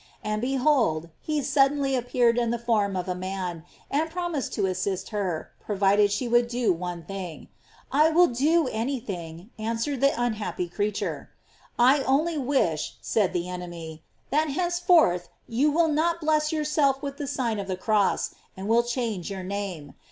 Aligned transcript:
And 0.23 0.41
behold, 0.41 1.09
he 1.19 1.43
suddenly 1.43 1.93
appeared 1.95 2.39
in 2.39 2.49
the 2.49 2.57
form 2.57 2.95
of 2.95 3.07
a 3.07 3.13
man, 3.13 3.63
and 3.91 4.09
promised 4.09 4.51
to 4.53 4.65
assist 4.65 5.09
her, 5.09 5.51
provided 5.63 6.11
she 6.11 6.27
would 6.27 6.47
do 6.47 6.73
one 6.73 7.03
thing. 7.03 7.49
I 7.91 8.09
will 8.09 8.25
do 8.25 8.67
any 8.71 8.99
thing, 8.99 9.51
answered 9.59 10.01
the 10.01 10.11
unhappy 10.19 10.67
creature. 10.67 11.29
I 11.77 12.01
only 12.01 12.35
wish, 12.39 12.95
said 12.99 13.31
the 13.31 13.47
enemy, 13.47 14.01
that 14.31 14.49
henceforth 14.49 15.29
you 15.47 15.69
will 15.69 15.87
not 15.89 16.19
bless 16.21 16.51
yourself 16.51 17.03
with 17.03 17.17
the 17.17 17.27
sign 17.27 17.59
of 17.59 17.67
the 17.67 17.77
cross, 17.77 18.33
and 18.57 18.67
will 18.67 18.81
change 18.81 19.29
your 19.29 19.43
name. 19.43 19.93